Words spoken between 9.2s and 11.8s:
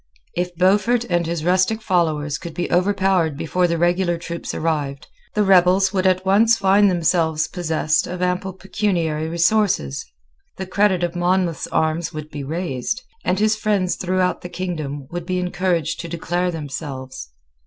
resources; the credit of Monmouth's